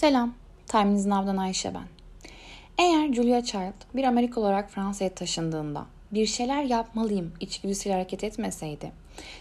[0.00, 0.34] Selam,
[0.66, 1.84] Times Now'dan Ayşe ben.
[2.78, 8.92] Eğer Julia Child bir Amerika olarak Fransa'ya taşındığında bir şeyler yapmalıyım içgüdüsüyle hareket etmeseydi,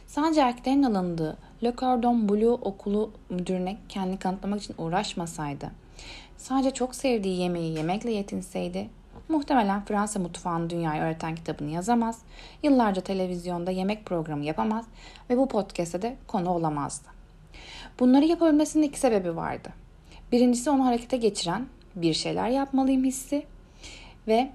[0.07, 5.71] sadece erkeklerin alındığı Le Cordon Bleu okulu müdürüne kendini kanıtlamak için uğraşmasaydı,
[6.38, 8.89] sadece çok sevdiği yemeği yemekle yetinseydi,
[9.30, 12.20] muhtemelen Fransa mutfağını dünyaya öğreten kitabını yazamaz,
[12.64, 14.86] yıllarca televizyonda yemek programı yapamaz
[15.30, 17.07] ve bu podcast'te de konu olamazdı.
[18.00, 19.69] Bunları yapabilmesinin iki sebebi vardı.
[20.32, 21.65] Birincisi onu harekete geçiren
[21.96, 23.46] bir şeyler yapmalıyım hissi
[24.28, 24.52] ve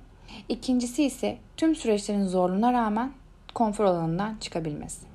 [0.49, 3.13] ikincisi ise tüm süreçlerin zorluğuna rağmen
[3.55, 5.07] konfor alanından çıkabilmesi.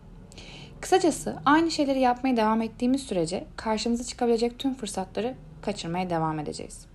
[0.81, 6.85] Kısacası aynı şeyleri yapmaya devam ettiğimiz sürece karşımıza çıkabilecek tüm fırsatları kaçırmaya devam edeceğiz.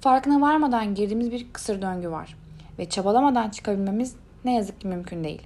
[0.00, 2.36] Farkına varmadan girdiğimiz bir kısır döngü var
[2.78, 5.42] ve çabalamadan çıkabilmemiz ne yazık ki mümkün değil.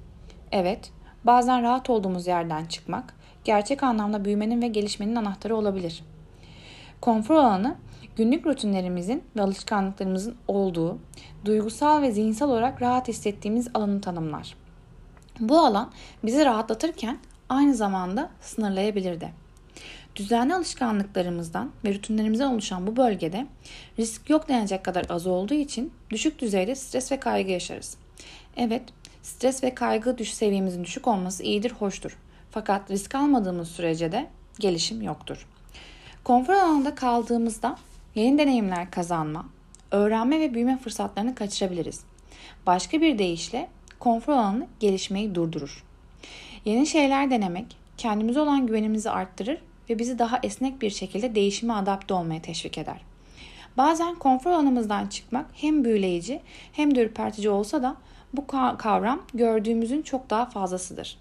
[0.52, 0.92] Evet,
[1.24, 6.02] bazen rahat olduğumuz yerden çıkmak gerçek anlamda büyümenin ve gelişmenin anahtarı olabilir.
[7.02, 7.76] Konfor alanı
[8.16, 10.98] günlük rutinlerimizin ve alışkanlıklarımızın olduğu,
[11.44, 14.54] duygusal ve zihinsel olarak rahat hissettiğimiz alanı tanımlar.
[15.40, 15.92] Bu alan
[16.24, 19.30] bizi rahatlatırken aynı zamanda sınırlayabilir de.
[20.16, 23.46] Düzenli alışkanlıklarımızdan ve rutinlerimizden oluşan bu bölgede
[23.98, 27.96] risk yok denecek kadar az olduğu için düşük düzeyde stres ve kaygı yaşarız.
[28.56, 28.82] Evet,
[29.22, 32.18] stres ve kaygı düş seviyemizin düşük olması iyidir, hoştur.
[32.50, 34.26] Fakat risk almadığımız sürece de
[34.58, 35.46] gelişim yoktur.
[36.24, 37.76] Konfor alanında kaldığımızda
[38.14, 39.46] yeni deneyimler kazanma,
[39.90, 42.04] öğrenme ve büyüme fırsatlarını kaçırabiliriz.
[42.66, 45.84] Başka bir deyişle konfor alanı gelişmeyi durdurur.
[46.64, 49.58] Yeni şeyler denemek kendimize olan güvenimizi arttırır
[49.90, 53.00] ve bizi daha esnek bir şekilde değişime adapte olmaya teşvik eder.
[53.76, 56.40] Bazen konfor alanımızdan çıkmak hem büyüleyici
[56.72, 57.96] hem de ürpertici olsa da
[58.32, 58.46] bu
[58.78, 61.18] kavram gördüğümüzün çok daha fazlasıdır.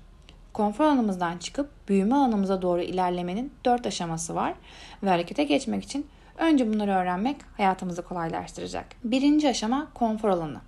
[0.54, 4.54] Konfor alanımızdan çıkıp büyüme alanımıza doğru ilerlemenin dört aşaması var
[5.04, 8.86] ve harekete geçmek için önce bunları öğrenmek hayatımızı kolaylaştıracak.
[9.04, 10.62] Birinci aşama konfor alanı.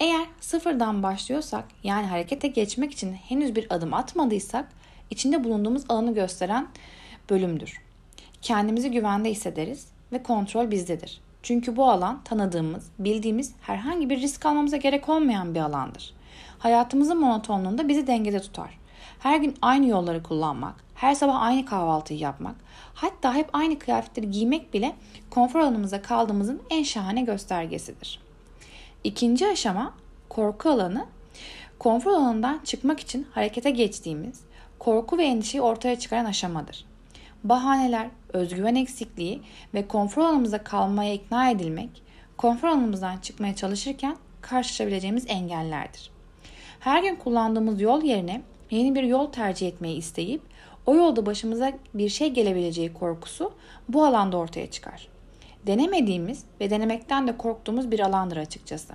[0.00, 4.68] Eğer sıfırdan başlıyorsak yani harekete geçmek için henüz bir adım atmadıysak
[5.10, 6.68] içinde bulunduğumuz alanı gösteren
[7.30, 7.80] bölümdür.
[8.42, 11.20] Kendimizi güvende hissederiz ve kontrol bizdedir.
[11.42, 16.14] Çünkü bu alan tanıdığımız, bildiğimiz herhangi bir risk almamıza gerek olmayan bir alandır.
[16.58, 18.79] Hayatımızın monotonluğunda bizi dengede tutar.
[19.20, 22.54] Her gün aynı yolları kullanmak, her sabah aynı kahvaltıyı yapmak,
[22.94, 24.96] hatta hep aynı kıyafetleri giymek bile
[25.30, 28.20] konfor alanımıza kaldığımızın en şahane göstergesidir.
[29.04, 29.94] İkinci aşama
[30.28, 31.06] korku alanı.
[31.78, 34.40] Konfor alanından çıkmak için harekete geçtiğimiz,
[34.78, 36.84] korku ve endişeyi ortaya çıkaran aşamadır.
[37.44, 39.42] Bahaneler, özgüven eksikliği
[39.74, 42.02] ve konfor alanımıza kalmaya ikna edilmek,
[42.36, 46.10] konfor alanımızdan çıkmaya çalışırken karşılaşabileceğimiz engellerdir.
[46.80, 50.42] Her gün kullandığımız yol yerine yeni bir yol tercih etmeyi isteyip
[50.86, 53.52] o yolda başımıza bir şey gelebileceği korkusu
[53.88, 55.08] bu alanda ortaya çıkar.
[55.66, 58.94] Denemediğimiz ve denemekten de korktuğumuz bir alandır açıkçası.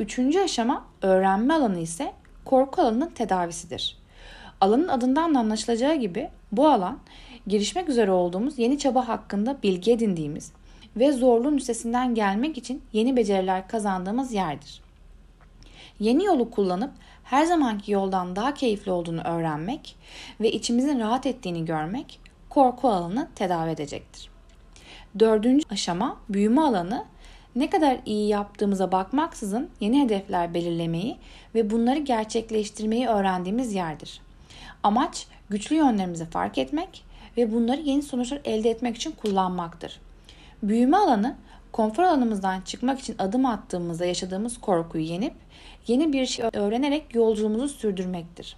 [0.00, 2.12] Üçüncü aşama öğrenme alanı ise
[2.44, 3.98] korku alanının tedavisidir.
[4.60, 6.98] Alanın adından da anlaşılacağı gibi bu alan
[7.46, 10.52] girişmek üzere olduğumuz yeni çaba hakkında bilgi edindiğimiz
[10.96, 14.82] ve zorluğun üstesinden gelmek için yeni beceriler kazandığımız yerdir.
[16.02, 16.90] Yeni yolu kullanıp
[17.24, 19.96] her zamanki yoldan daha keyifli olduğunu öğrenmek
[20.40, 24.30] ve içimizin rahat ettiğini görmek korku alanını tedavi edecektir.
[25.18, 27.04] Dördüncü aşama büyüme alanı
[27.56, 31.16] ne kadar iyi yaptığımıza bakmaksızın yeni hedefler belirlemeyi
[31.54, 34.20] ve bunları gerçekleştirmeyi öğrendiğimiz yerdir.
[34.82, 37.04] Amaç güçlü yönlerimizi fark etmek
[37.36, 40.00] ve bunları yeni sonuçlar elde etmek için kullanmaktır.
[40.62, 41.36] Büyüme alanı
[41.72, 45.34] konfor alanımızdan çıkmak için adım attığımızda yaşadığımız korkuyu yenip
[45.86, 48.56] yeni bir şey öğrenerek yolculuğumuzu sürdürmektir.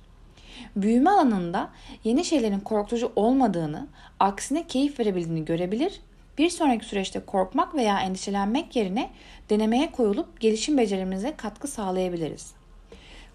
[0.76, 1.70] Büyüme alanında
[2.04, 3.86] yeni şeylerin korkutucu olmadığını,
[4.20, 6.00] aksine keyif verebildiğini görebilir,
[6.38, 9.10] bir sonraki süreçte korkmak veya endişelenmek yerine
[9.50, 12.54] denemeye koyulup gelişim becerimize katkı sağlayabiliriz.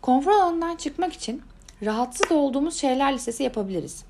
[0.02, 1.42] Konfor alanından çıkmak için
[1.86, 4.09] rahatsız olduğumuz şeyler listesi yapabiliriz.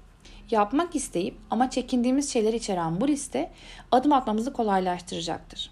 [0.52, 3.52] Yapmak isteyip ama çekindiğimiz şeyler içeren bu liste
[3.92, 5.72] adım atmamızı kolaylaştıracaktır.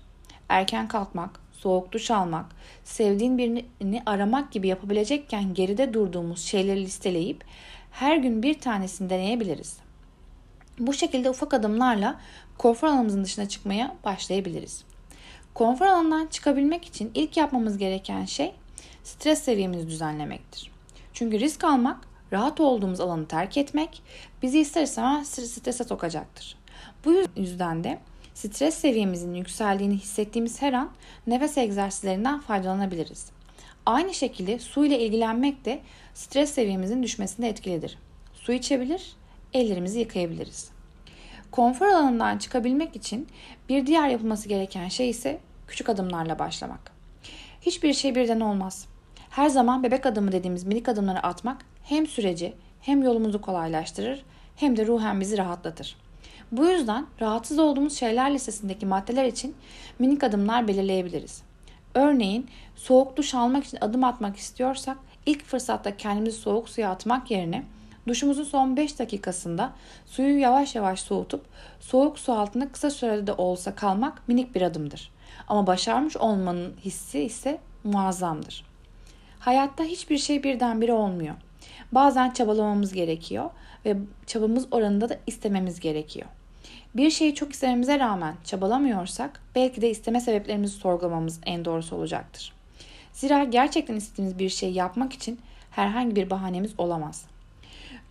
[0.49, 2.45] Erken kalkmak, soğuk duş almak,
[2.83, 7.43] sevdiğin birini aramak gibi yapabilecekken geride durduğumuz şeyleri listeleyip
[7.91, 9.77] her gün bir tanesini deneyebiliriz.
[10.79, 12.19] Bu şekilde ufak adımlarla
[12.57, 14.83] konfor alanımızın dışına çıkmaya başlayabiliriz.
[15.53, 18.53] Konfor alanından çıkabilmek için ilk yapmamız gereken şey
[19.03, 20.71] stres seviyemizi düzenlemektir.
[21.13, 24.01] Çünkü risk almak, rahat olduğumuz alanı terk etmek
[24.41, 26.57] bizi ister istemez strese sokacaktır.
[27.05, 27.99] Bu yüzden de
[28.33, 30.91] stres seviyemizin yükseldiğini hissettiğimiz her an
[31.27, 33.31] nefes egzersizlerinden faydalanabiliriz.
[33.85, 35.79] Aynı şekilde su ile ilgilenmek de
[36.13, 37.97] stres seviyemizin düşmesinde etkilidir.
[38.33, 39.15] Su içebilir,
[39.53, 40.69] ellerimizi yıkayabiliriz.
[41.51, 43.27] Konfor alanından çıkabilmek için
[43.69, 46.91] bir diğer yapılması gereken şey ise küçük adımlarla başlamak.
[47.61, 48.87] Hiçbir şey birden olmaz.
[49.29, 54.23] Her zaman bebek adımı dediğimiz minik adımları atmak hem süreci hem yolumuzu kolaylaştırır
[54.55, 55.95] hem de ruhen bizi rahatlatır.
[56.51, 59.55] Bu yüzden rahatsız olduğumuz şeyler listesindeki maddeler için
[59.99, 61.41] minik adımlar belirleyebiliriz.
[61.93, 67.63] Örneğin soğuk duş almak için adım atmak istiyorsak ilk fırsatta kendimizi soğuk suya atmak yerine
[68.07, 69.71] duşumuzun son 5 dakikasında
[70.05, 71.45] suyu yavaş yavaş soğutup
[71.79, 75.11] soğuk su altında kısa sürede de olsa kalmak minik bir adımdır.
[75.47, 78.65] Ama başarmış olmanın hissi ise muazzamdır.
[79.39, 81.35] Hayatta hiçbir şey birdenbire olmuyor.
[81.91, 83.49] Bazen çabalamamız gerekiyor
[83.85, 86.27] ve çabamız oranında da istememiz gerekiyor.
[86.95, 92.53] Bir şeyi çok istememize rağmen çabalamıyorsak belki de isteme sebeplerimizi sorgulamamız en doğrusu olacaktır.
[93.13, 95.39] Zira gerçekten istediğimiz bir şey yapmak için
[95.71, 97.25] herhangi bir bahanemiz olamaz.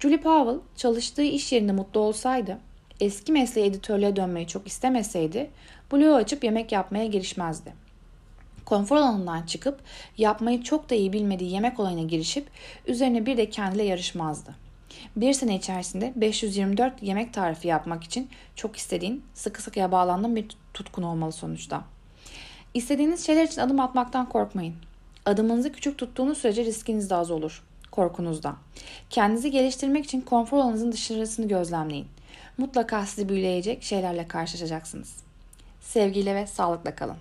[0.00, 2.58] Julie Powell çalıştığı iş yerinde mutlu olsaydı,
[3.00, 5.50] eski mesleği editörlüğe dönmeyi çok istemeseydi,
[5.92, 7.85] Blue'u açıp yemek yapmaya girişmezdi.
[8.66, 9.80] Konfor alanından çıkıp
[10.18, 12.46] yapmayı çok da iyi bilmediği yemek olayına girişip
[12.86, 14.54] üzerine bir de kendiyle yarışmazdı.
[15.16, 21.02] Bir sene içerisinde 524 yemek tarifi yapmak için çok istediğin, sıkı sıkıya bağlandığın bir tutkun
[21.02, 21.84] olmalı sonuçta.
[22.74, 24.74] İstediğiniz şeyler için adım atmaktan korkmayın.
[25.26, 27.62] Adımınızı küçük tuttuğunuz sürece riskiniz de az olur.
[27.90, 28.56] Korkunuzda.
[29.10, 32.06] Kendinizi geliştirmek için konfor alanınızın dışarısını gözlemleyin.
[32.58, 35.16] Mutlaka sizi büyüleyecek şeylerle karşılaşacaksınız.
[35.80, 37.16] Sevgiyle ve sağlıkla kalın.